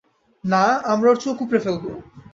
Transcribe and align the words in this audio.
না, 0.43 0.63
আমরা 0.93 1.07
ওর 1.11 1.17
চোখ 1.23 1.37
উপড়ে 1.43 1.59
ফেলব! 1.65 1.83